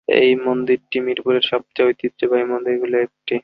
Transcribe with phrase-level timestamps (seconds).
[0.07, 3.35] এই মন্দিরটি মিরপুরের সবচেয়ে ঐতিহ্যবাহী মন্দিরগুলির একটি।